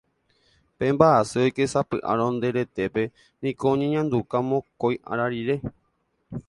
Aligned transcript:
Pe 0.77 0.85
mba'asy 0.95 1.37
oikesapy'árõ 1.41 2.27
nde 2.35 2.47
retépe 2.57 3.03
niko 3.41 3.65
oñeñanduka 3.73 4.37
mokõi 4.49 4.95
ára 5.11 5.25
rire 5.35 5.55